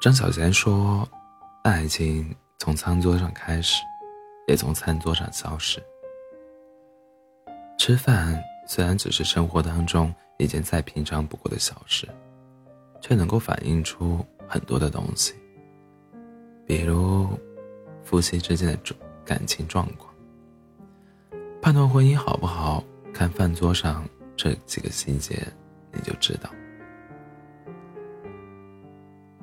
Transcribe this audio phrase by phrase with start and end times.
[0.00, 1.06] 张小娴说
[1.64, 3.82] ：“爱情从餐桌上开始，
[4.46, 5.82] 也从餐桌上消失。
[7.76, 12.08] 吃饭虽然只是生活当中一件再平常不过的小事，
[13.00, 15.34] 却能够反映出很多的东西，
[16.64, 17.28] 比如
[18.04, 18.78] 夫妻之间的
[19.24, 20.14] 感情状况。
[21.60, 25.44] 判断婚姻好不好，看饭桌上这几个细节，
[25.92, 26.48] 你就知道。”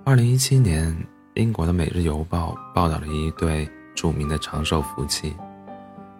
[0.07, 0.95] 二零一七年，
[1.33, 5.35] 英国的《每日邮报》报道了一对著名的长寿夫妻：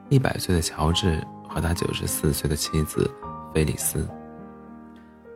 [0.10, 3.08] 一百岁的乔治和他九十四岁的妻子
[3.54, 4.10] 菲利斯。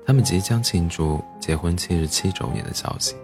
[0.03, 3.15] 他们即将庆祝结婚七十七周年的消息。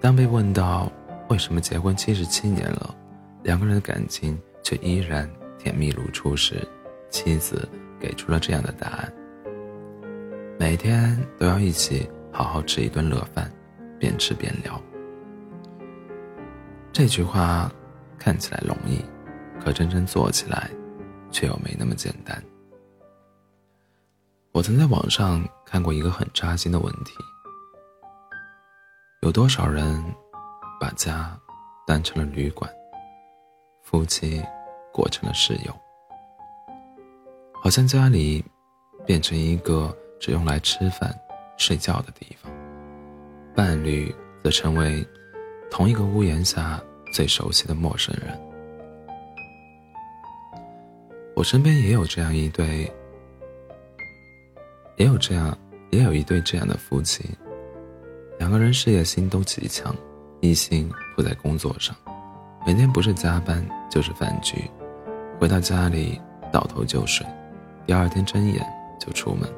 [0.00, 0.90] 当被问到
[1.28, 2.94] 为什么结婚七十七年了，
[3.42, 6.66] 两个人的感情却依然甜蜜如初时，
[7.10, 7.68] 妻子
[8.00, 9.12] 给出了这样的答案：
[10.58, 13.52] 每天都要一起好好吃一顿热饭。
[14.02, 14.82] 边吃边聊，
[16.92, 17.70] 这句话
[18.18, 19.00] 看起来容易，
[19.60, 20.68] 可真正做起来，
[21.30, 22.42] 却又没那么简单。
[24.50, 27.14] 我曾在网上看过一个很扎心的问题：
[29.20, 30.04] 有多少人
[30.80, 31.38] 把家
[31.86, 32.68] 当成了旅馆，
[33.84, 34.42] 夫妻
[34.92, 35.72] 过成了室友，
[37.62, 38.44] 好像家里
[39.06, 41.16] 变成一个只用来吃饭、
[41.56, 42.51] 睡觉的地方。
[43.54, 45.06] 伴侣则成为
[45.70, 48.38] 同一个屋檐下最熟悉的陌生人。
[51.34, 52.90] 我身边也有这样一对，
[54.96, 55.56] 也有这样，
[55.90, 57.24] 也有一对这样的夫妻。
[58.38, 59.94] 两个人事业心都极强，
[60.40, 61.94] 一心扑在工作上，
[62.66, 64.70] 每天不是加班就是饭局，
[65.38, 67.26] 回到家里倒头就睡，
[67.86, 68.64] 第二天睁眼
[68.98, 69.48] 就出门，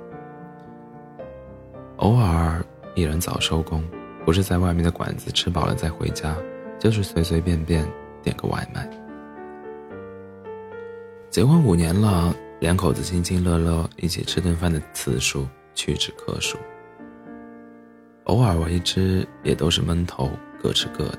[1.96, 2.64] 偶尔。
[2.94, 3.82] 一人早收工，
[4.24, 6.36] 不是在外面的馆子吃饱了再回家，
[6.78, 7.84] 就是随随便便
[8.22, 8.88] 点个外卖。
[11.28, 16.56] 结婚五年了，两口子亲亲乐乐一起吃顿饭的次数屈指可数。
[18.26, 20.30] 偶尔为之，也都是闷头
[20.62, 21.18] 各吃各的，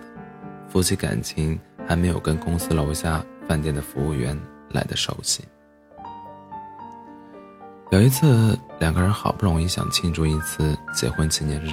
[0.70, 4.40] 夫妻感情还没有跟公司楼下饭店的服务员
[4.72, 5.44] 来的熟悉。
[7.92, 11.70] 有一次，两个人好不容易想庆祝一次结婚纪念日，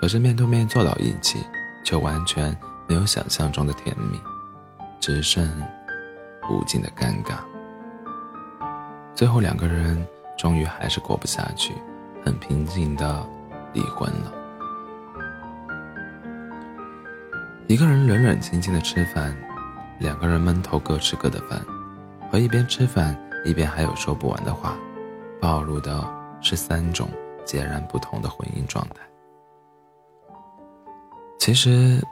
[0.00, 1.38] 可是面对面坐到一起，
[1.84, 2.54] 却完全
[2.88, 4.20] 没有想象中的甜蜜，
[4.98, 5.48] 只剩
[6.50, 7.36] 无尽的尴尬。
[9.14, 10.04] 最后，两个人
[10.36, 11.74] 终于还是过不下去，
[12.24, 13.24] 很平静的
[13.72, 14.32] 离婚了。
[17.68, 19.34] 一个人冷冷清清的吃饭，
[20.00, 21.64] 两个人闷头各吃各的饭，
[22.32, 24.76] 和一边吃饭一边还有说不完的话。
[25.40, 26.04] 暴露的
[26.40, 27.08] 是三种
[27.44, 28.96] 截然不同的婚姻状态。
[31.38, 32.02] 其实，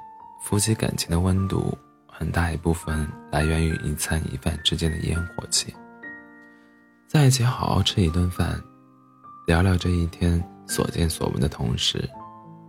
[0.43, 1.77] 夫妻感情的温度
[2.07, 5.75] 很大一部分来源于一餐一饭之间的烟火气。
[7.09, 8.63] 在一起好好吃一顿饭，
[9.47, 12.09] 聊聊这一天所见所闻的同时，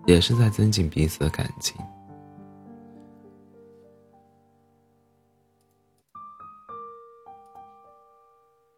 [0.05, 1.75] 也是在增进彼此的感情。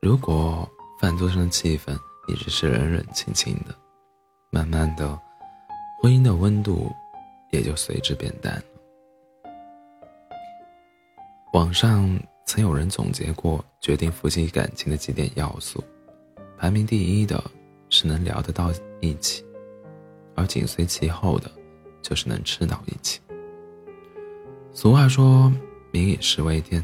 [0.02, 0.70] 如果。
[0.98, 1.94] 饭桌上的气氛
[2.28, 3.76] 一直是冷冷清清的，
[4.52, 5.20] 慢慢的，
[6.02, 6.92] 婚姻的温度
[7.52, 8.64] 也就随之变淡了。
[11.54, 15.84] 网上曾有人总结过决定夫妻感情的几点要素，
[16.58, 17.42] 排名第一的
[17.90, 19.46] 是能聊得到一起，
[20.36, 21.50] 而紧随其后的，
[22.02, 23.22] 就是能吃到一起。
[24.74, 25.50] 俗话说
[25.92, 26.84] “民以食为天”，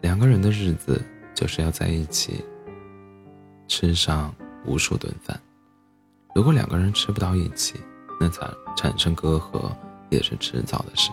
[0.00, 1.04] 两个人的日子
[1.34, 2.44] 就是要在一起。
[3.68, 4.34] 吃上
[4.64, 5.40] 无数顿饭，
[6.34, 7.80] 如果两个人吃不到一起，
[8.20, 9.70] 那产产生隔阂
[10.10, 11.10] 也是迟早的事。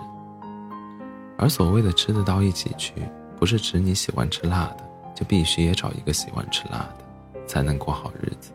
[1.37, 2.93] 而所谓的吃得到一起去，
[3.37, 8.51] 不是指你喜欢吃辣的，就必须也找一个喜欢吃辣的，才能过好日子，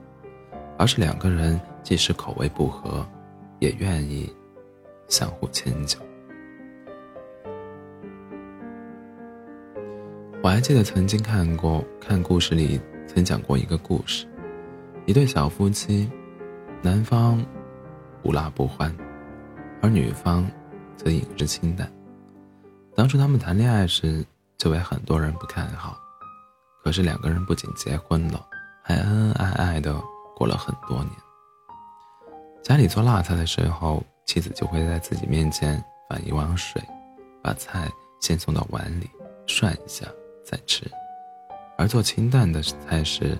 [0.78, 3.06] 而是两个人即使口味不合，
[3.60, 4.32] 也愿意
[5.08, 5.98] 相互迁就。
[10.42, 12.80] 我还记得曾经看过看故事里。
[13.14, 14.26] 曾讲过一个故事，
[15.04, 16.08] 一对小夫妻，
[16.80, 17.44] 男方
[18.22, 18.94] 无辣不欢，
[19.82, 20.48] 而女方
[20.96, 21.90] 则饮食清淡。
[22.94, 24.24] 当初他们谈恋爱时，
[24.56, 25.96] 就被很多人不看好。
[26.84, 28.46] 可是两个人不仅结婚了，
[28.84, 30.00] 还恩恩爱爱的
[30.36, 31.10] 过了很多年。
[32.62, 36.80] 家里做辣菜的时候，妻子就会在自己面前放一碗水，
[37.42, 37.90] 把菜
[38.20, 39.10] 先送到碗里
[39.48, 40.06] 涮一下
[40.44, 40.88] 再吃。
[41.76, 43.36] 而做清淡的菜时，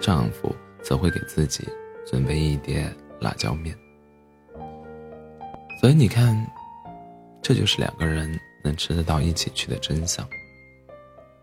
[0.00, 0.52] 丈夫
[0.84, 1.66] 则会给自己
[2.06, 2.88] 准备一碟
[3.20, 3.76] 辣椒面。
[5.80, 6.36] 所以你看，
[7.42, 10.24] 这就是两个人能吃得到一起去的真相。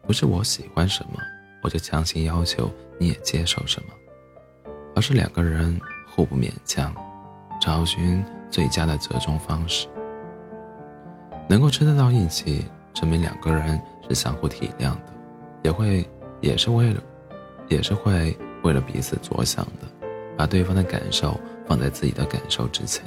[0.03, 1.19] 不是我喜欢什么，
[1.63, 3.89] 我就强行要求你也接受什么，
[4.95, 6.95] 而是两个人互不勉强，
[7.59, 9.87] 找寻最佳的折中方式。
[11.47, 15.13] 能够吃得到一起，证明两个人是相互体谅的，
[15.63, 16.07] 也会
[16.39, 17.03] 也是为了，
[17.67, 19.87] 也是会为了彼此着想的，
[20.37, 23.03] 把对方的感受放在自己的感受之前。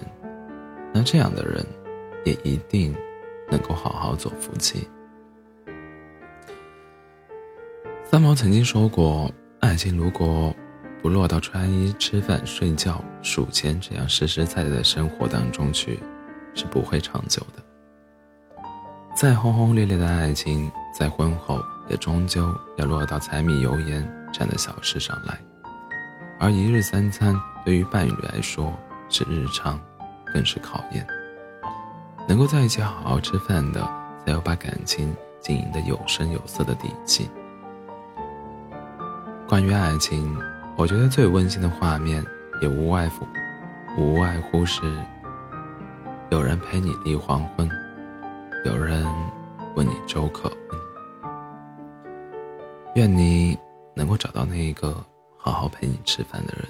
[0.93, 1.65] 那这样的人，
[2.25, 2.95] 也一定
[3.51, 4.89] 能够好好做夫妻。
[8.05, 9.31] 三毛曾经说过
[9.61, 10.55] ：“爱情如果
[11.03, 15.99] 不落到穿衣、吃饭、睡觉、数钱这样实实在在的生活当中去，
[16.55, 17.63] 是不会长久的。
[19.17, 25.39] 再轰轰烈烈的爱情，在婚后也终究要落到柴米油盐站在小事上来。
[26.39, 27.35] 而一日三餐
[27.65, 28.71] 对于伴侣来说
[29.09, 29.81] 是日常。”
[30.35, 31.07] 更是考验。
[32.29, 33.81] 能够在一起好好吃饭的，
[34.27, 37.31] 才有把感情经营的有声有色的底气。
[39.47, 40.37] 关于爱情，
[40.75, 42.21] 我觉得最温馨的画面，
[42.61, 43.25] 也无外乎，
[43.97, 44.83] 无外乎是
[46.31, 47.71] 有人陪你立黄昏，
[48.65, 49.07] 有人
[49.77, 50.81] 问你粥可温。
[52.97, 53.57] 愿你
[53.95, 55.05] 能够找到那一个
[55.39, 56.69] 好好陪你吃饭的人。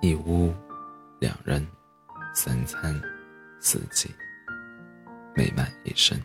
[0.00, 0.52] 一屋
[1.20, 1.66] 两人。
[2.36, 3.00] 三餐
[3.60, 4.12] 四季，
[5.36, 6.20] 美满一生。